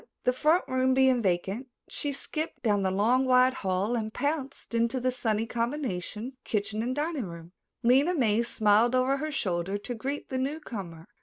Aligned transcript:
The 0.23 0.33
front 0.33 0.63
room 0.67 0.95
being 0.95 1.21
vacant, 1.21 1.67
she 1.87 2.11
skipped 2.11 2.63
down 2.63 2.81
the 2.81 2.89
long, 2.89 3.23
wide 3.23 3.53
hall 3.53 3.95
and 3.95 4.11
pounced 4.11 4.73
into 4.73 4.99
the 4.99 5.11
sunny 5.11 5.45
combination 5.45 6.31
kitchen 6.43 6.81
and 6.81 6.95
dining 6.95 7.25
room. 7.25 7.51
Lena 7.83 8.15
May 8.15 8.41
smiled 8.41 8.95
over 8.95 9.17
her 9.17 9.29
shoulder 9.29 9.77
to 9.77 9.93
greet 9.93 10.29
the 10.29 10.39
newcomer. 10.39 11.05